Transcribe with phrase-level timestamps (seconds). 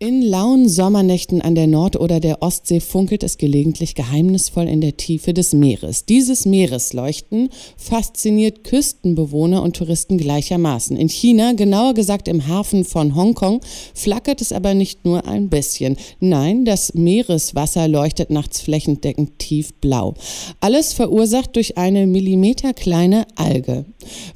[0.00, 4.96] In lauen Sommernächten an der Nord- oder der Ostsee funkelt es gelegentlich geheimnisvoll in der
[4.96, 6.04] Tiefe des Meeres.
[6.04, 10.96] Dieses Meeresleuchten fasziniert Küstenbewohner und Touristen gleichermaßen.
[10.96, 13.60] In China, genauer gesagt im Hafen von Hongkong,
[13.92, 15.96] flackert es aber nicht nur ein bisschen.
[16.20, 20.14] Nein, das Meereswasser leuchtet nachts flächendeckend tiefblau.
[20.60, 23.84] Alles verursacht durch eine millimeterkleine Alge.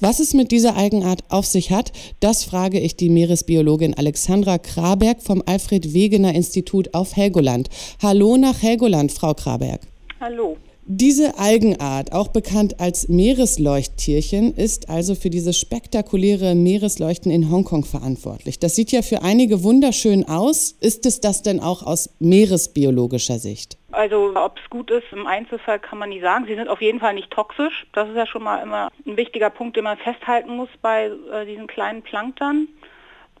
[0.00, 5.22] Was es mit dieser Algenart auf sich hat, das frage ich die Meeresbiologin Alexandra Kraberg
[5.22, 7.68] vom Alfred Wegener Institut auf Helgoland.
[8.02, 9.82] Hallo nach Helgoland, Frau Kraberg.
[10.18, 10.56] Hallo.
[10.86, 18.60] Diese Algenart, auch bekannt als Meeresleuchttierchen, ist also für dieses spektakuläre Meeresleuchten in Hongkong verantwortlich.
[18.60, 20.72] Das sieht ja für einige wunderschön aus.
[20.80, 23.76] Ist es das denn auch aus meeresbiologischer Sicht?
[23.92, 26.46] Also ob es gut ist im Einzelfall kann man nicht sagen.
[26.48, 27.86] Sie sind auf jeden Fall nicht toxisch.
[27.92, 31.44] Das ist ja schon mal immer ein wichtiger Punkt, den man festhalten muss bei äh,
[31.44, 32.68] diesen kleinen Plankton.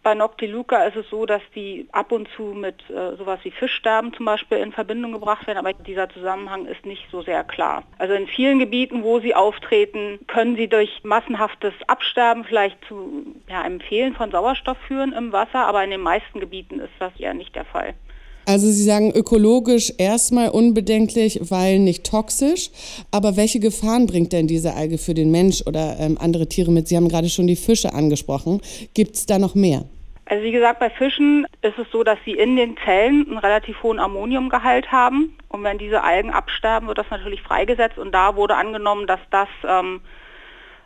[0.02, 4.12] Bei Noctiluca ist es so, dass die ab und zu mit äh, sowas wie Fischsterben
[4.12, 7.84] zum Beispiel in Verbindung gebracht werden, aber dieser Zusammenhang ist nicht so sehr klar.
[7.98, 13.62] Also in vielen Gebieten, wo sie auftreten, können sie durch massenhaftes Absterben vielleicht zu ja,
[13.62, 17.34] einem Fehlen von Sauerstoff führen im Wasser, aber in den meisten Gebieten ist das eher
[17.34, 17.94] nicht der Fall.
[18.44, 22.70] Also Sie sagen ökologisch erstmal unbedenklich, weil nicht toxisch.
[23.10, 26.88] Aber welche Gefahren bringt denn diese Alge für den Mensch oder ähm, andere Tiere mit?
[26.88, 28.60] Sie haben gerade schon die Fische angesprochen.
[28.94, 29.84] Gibt es da noch mehr?
[30.26, 33.82] Also wie gesagt, bei Fischen ist es so, dass sie in den Zellen einen relativ
[33.82, 35.36] hohen Ammoniumgehalt haben.
[35.48, 37.98] Und wenn diese Algen absterben, wird das natürlich freigesetzt.
[37.98, 40.00] Und da wurde angenommen, dass das ähm,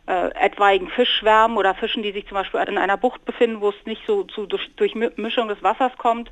[0.06, 3.86] äh, etwaigen Fischschwärmen oder Fischen, die sich zum Beispiel in einer Bucht befinden, wo es
[3.86, 6.30] nicht so zu durch, Durchmischung des Wassers kommt,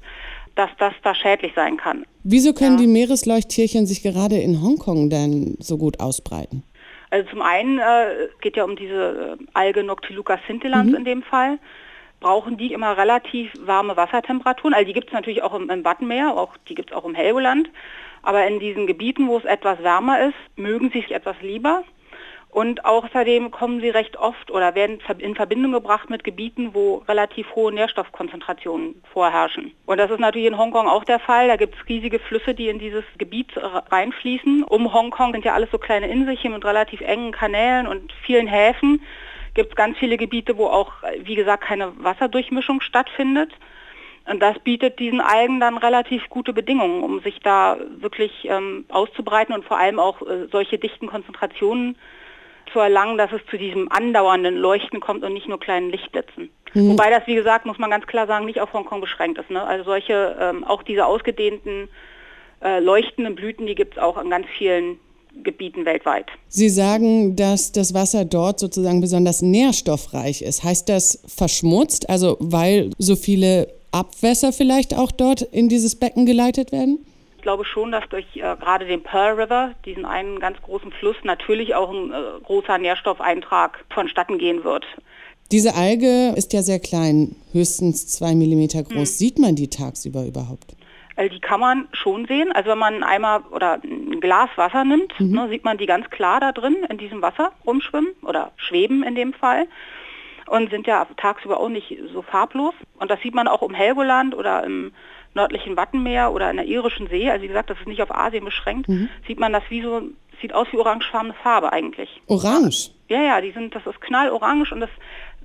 [0.54, 2.04] dass das da schädlich sein kann.
[2.22, 2.82] Wieso können ja.
[2.82, 6.62] die Meeresleuchttierchen sich gerade in Hongkong denn so gut ausbreiten?
[7.10, 10.96] Also zum einen äh, geht ja um diese äh, Alge Noctiluca scintillans mhm.
[10.96, 11.58] in dem Fall.
[12.20, 14.74] Brauchen die immer relativ warme Wassertemperaturen.
[14.74, 17.14] Also die gibt es natürlich auch im, im Wattenmeer, auch, die gibt es auch im
[17.14, 17.70] Helgoland.
[18.22, 21.84] Aber in diesen Gebieten, wo es etwas wärmer ist, mögen sie sich etwas lieber.
[22.54, 27.52] Und außerdem kommen sie recht oft oder werden in Verbindung gebracht mit Gebieten, wo relativ
[27.56, 29.72] hohe Nährstoffkonzentrationen vorherrschen.
[29.86, 31.48] Und das ist natürlich in Hongkong auch der Fall.
[31.48, 34.62] Da gibt es riesige Flüsse, die in dieses Gebiet reinfließen.
[34.62, 39.02] Um Hongkong sind ja alles so kleine Inselchen mit relativ engen Kanälen und vielen Häfen.
[39.54, 40.92] Gibt es ganz viele Gebiete, wo auch,
[41.24, 43.50] wie gesagt, keine Wasserdurchmischung stattfindet.
[44.26, 49.56] Und das bietet diesen Algen dann relativ gute Bedingungen, um sich da wirklich ähm, auszubreiten
[49.56, 51.96] und vor allem auch äh, solche dichten Konzentrationen
[52.72, 56.50] zu erlangen, dass es zu diesem andauernden Leuchten kommt und nicht nur kleinen Lichtblitzen.
[56.74, 56.90] Mhm.
[56.90, 59.50] Wobei das, wie gesagt, muss man ganz klar sagen, nicht auf Hongkong beschränkt ist.
[59.50, 59.62] Ne?
[59.62, 61.88] Also solche, ähm, auch diese ausgedehnten
[62.62, 64.98] äh, leuchtenden Blüten, die gibt es auch an ganz vielen
[65.42, 66.26] Gebieten weltweit.
[66.48, 70.62] Sie sagen, dass das Wasser dort sozusagen besonders nährstoffreich ist.
[70.62, 76.72] Heißt das verschmutzt, also weil so viele Abwässer vielleicht auch dort in dieses Becken geleitet
[76.72, 77.04] werden?
[77.44, 81.76] Glaube schon, dass durch äh, gerade den Pearl River, diesen einen ganz großen Fluss, natürlich
[81.76, 84.84] auch ein äh, großer Nährstoffeintrag vonstatten gehen wird.
[85.52, 88.96] Diese Alge ist ja sehr klein, höchstens zwei Millimeter groß.
[88.96, 89.04] Hm.
[89.04, 90.74] Sieht man die tagsüber überhaupt?
[91.16, 92.50] Also die kann man schon sehen.
[92.52, 95.30] Also wenn man einmal oder ein Glas Wasser nimmt, mhm.
[95.30, 99.14] ne, sieht man die ganz klar da drin in diesem Wasser rumschwimmen oder schweben in
[99.14, 99.68] dem Fall
[100.46, 102.74] und sind ja tagsüber auch nicht so farblos.
[102.98, 104.92] Und das sieht man auch im Helgoland oder im
[105.34, 108.44] nördlichen Wattenmeer oder in der irischen See, also wie gesagt, das ist nicht auf Asien
[108.44, 109.08] beschränkt, mhm.
[109.26, 110.02] sieht man das wie so,
[110.40, 112.22] sieht aus wie orangefarbene Farbe eigentlich.
[112.26, 112.90] Orange?
[113.08, 114.90] Ja, ja, die sind, das ist knallorange und das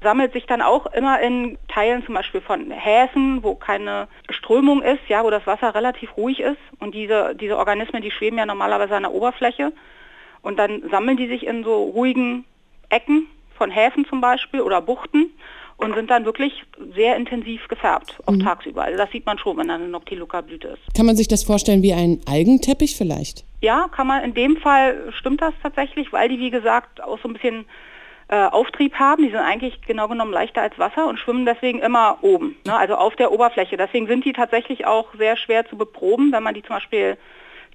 [0.01, 5.01] sammelt sich dann auch immer in Teilen zum Beispiel von Häfen, wo keine Strömung ist,
[5.09, 8.95] ja, wo das Wasser relativ ruhig ist und diese, diese Organismen, die schweben ja normalerweise
[8.95, 9.73] an der Oberfläche
[10.41, 12.45] und dann sammeln die sich in so ruhigen
[12.89, 15.31] Ecken von Häfen zum Beispiel oder Buchten
[15.79, 16.63] und sind dann wirklich
[16.93, 18.41] sehr intensiv gefärbt, auch mhm.
[18.43, 18.83] tagsüber.
[18.83, 20.95] Also das sieht man schon, wenn da eine Noctiluca-Blüte ist.
[20.95, 23.45] Kann man sich das vorstellen wie ein Algenteppich vielleicht?
[23.61, 24.23] Ja, kann man.
[24.23, 27.65] In dem Fall stimmt das tatsächlich, weil die, wie gesagt, auch so ein bisschen
[28.27, 29.23] äh, Auftrieb haben.
[29.23, 32.75] Die sind eigentlich genau genommen leichter als Wasser und schwimmen deswegen immer oben, ne?
[32.75, 33.77] also auf der Oberfläche.
[33.77, 37.17] Deswegen sind die tatsächlich auch sehr schwer zu beproben, wenn man die zum Beispiel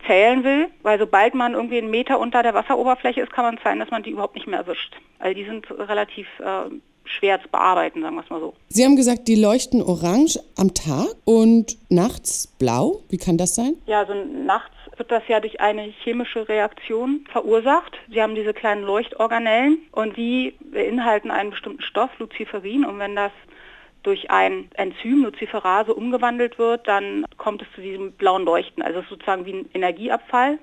[0.06, 3.78] zählen will, weil sobald man irgendwie einen Meter unter der Wasseroberfläche ist, kann man sein,
[3.78, 4.94] dass man die überhaupt nicht mehr erwischt.
[5.18, 6.70] Also die sind relativ äh,
[7.04, 8.54] schwer zu bearbeiten, sagen wir es mal so.
[8.68, 13.02] Sie haben gesagt, die leuchten orange am Tag und nachts blau.
[13.08, 13.74] Wie kann das sein?
[13.86, 17.96] Ja, also nachts wird das ja durch eine chemische Reaktion verursacht.
[18.10, 22.84] Sie haben diese kleinen Leuchtorganellen und die beinhalten einen bestimmten Stoff, Luciferin.
[22.84, 23.32] Und wenn das
[24.02, 28.82] durch ein Enzym, Luciferase, umgewandelt wird, dann kommt es zu diesem blauen Leuchten.
[28.82, 30.58] Also es ist sozusagen wie ein Energieabfall.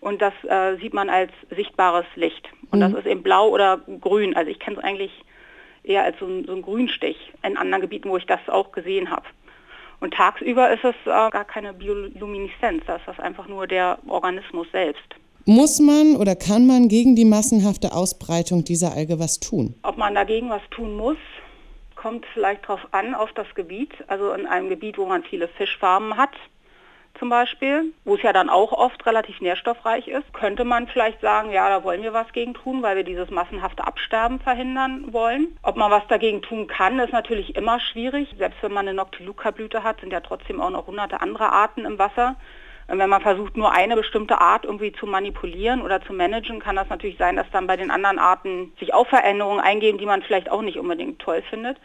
[0.00, 2.48] und das äh, sieht man als sichtbares Licht.
[2.70, 2.82] Und mhm.
[2.82, 4.34] das ist eben blau oder grün.
[4.36, 5.12] Also ich kenne es eigentlich
[5.88, 9.10] eher als so ein, so ein Grünstich in anderen Gebieten, wo ich das auch gesehen
[9.10, 9.26] habe.
[10.00, 15.02] Und tagsüber ist es äh, gar keine Biolumineszenz, das ist einfach nur der Organismus selbst.
[15.44, 19.74] Muss man oder kann man gegen die massenhafte Ausbreitung dieser Alge was tun?
[19.82, 21.16] Ob man dagegen was tun muss,
[21.96, 23.92] kommt vielleicht darauf an, auf das Gebiet.
[24.08, 26.34] Also in einem Gebiet, wo man viele Fischfarmen hat,
[27.18, 31.52] zum Beispiel, wo es ja dann auch oft relativ nährstoffreich ist, könnte man vielleicht sagen,
[31.52, 35.56] ja, da wollen wir was gegen tun, weil wir dieses massenhafte Absterben verhindern wollen.
[35.62, 38.34] Ob man was dagegen tun kann, ist natürlich immer schwierig.
[38.38, 41.98] Selbst wenn man eine Noctiluca-Blüte hat, sind ja trotzdem auch noch hunderte andere Arten im
[41.98, 42.36] Wasser.
[42.88, 46.76] Und wenn man versucht, nur eine bestimmte Art irgendwie zu manipulieren oder zu managen, kann
[46.76, 50.22] das natürlich sein, dass dann bei den anderen Arten sich auch Veränderungen eingeben, die man
[50.22, 51.76] vielleicht auch nicht unbedingt toll findet.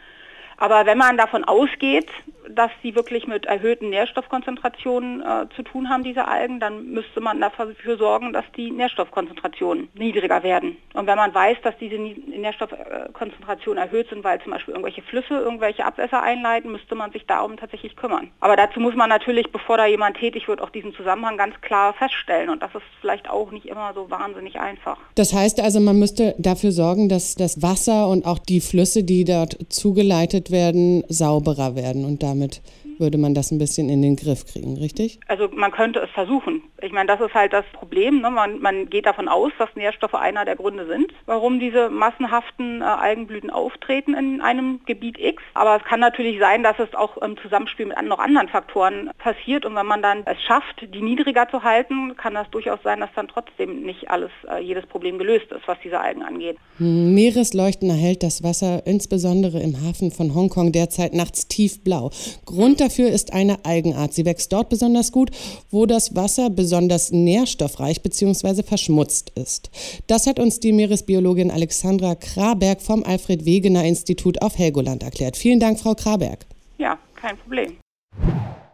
[0.56, 2.08] Aber wenn man davon ausgeht,
[2.48, 7.40] dass sie wirklich mit erhöhten Nährstoffkonzentrationen äh, zu tun haben, diese Algen, dann müsste man
[7.40, 10.76] dafür sorgen, dass die Nährstoffkonzentrationen niedriger werden.
[10.94, 15.84] Und wenn man weiß, dass diese Nährstoffkonzentrationen erhöht sind, weil zum Beispiel irgendwelche Flüsse irgendwelche
[15.84, 18.30] Abwässer einleiten, müsste man sich darum tatsächlich kümmern.
[18.40, 21.94] Aber dazu muss man natürlich, bevor da jemand tätig wird, auch diesen Zusammenhang ganz klar
[21.94, 22.50] feststellen.
[22.50, 24.98] Und das ist vielleicht auch nicht immer so wahnsinnig einfach.
[25.14, 29.24] Das heißt also, man müsste dafür sorgen, dass das Wasser und auch die Flüsse, die
[29.24, 32.60] dort zugeleitet werden, sauberer werden und damit
[32.98, 35.20] würde man das ein bisschen in den Griff kriegen, richtig?
[35.28, 36.62] Also man könnte es versuchen.
[36.82, 38.20] Ich meine, das ist halt das Problem.
[38.20, 38.30] Ne?
[38.30, 42.84] Man, man, geht davon aus, dass Nährstoffe einer der Gründe sind, warum diese massenhaften äh,
[42.84, 45.42] Algenblüten auftreten in einem Gebiet X.
[45.54, 49.64] Aber es kann natürlich sein, dass es auch im Zusammenspiel mit noch anderen Faktoren passiert.
[49.64, 53.10] Und wenn man dann es schafft, die niedriger zu halten, kann das durchaus sein, dass
[53.14, 56.58] dann trotzdem nicht alles, äh, jedes Problem gelöst ist, was diese Algen angeht.
[56.78, 62.10] Meeresleuchten erhält das Wasser insbesondere im Hafen von Hongkong derzeit nachts tiefblau.
[62.44, 64.14] Grund dafür ist eine Algenart.
[64.14, 65.30] Sie wächst dort besonders gut,
[65.70, 68.62] wo das Wasser besonders nährstoffreich bzw.
[68.62, 69.70] verschmutzt ist.
[70.06, 75.36] Das hat uns die Meeresbiologin Alexandra Kraberg vom Alfred Wegener Institut auf Helgoland erklärt.
[75.36, 76.46] Vielen Dank, Frau Kraberg.
[76.78, 77.76] Ja, kein Problem.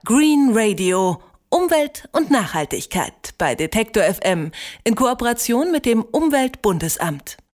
[0.05, 1.19] Green Radio.
[1.53, 4.53] Umwelt und Nachhaltigkeit bei Detektor FM
[4.85, 7.39] in Kooperation mit dem Umweltbundesamt.